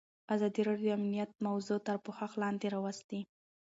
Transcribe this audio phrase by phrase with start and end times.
[0.35, 3.19] ازادي راډیو د امنیت موضوع تر پوښښ لاندې راوستې.